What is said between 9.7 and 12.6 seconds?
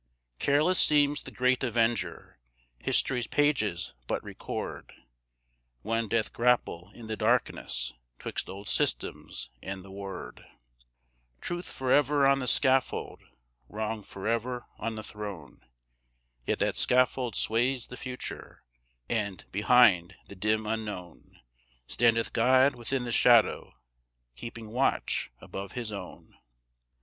the Word; Truth forever on the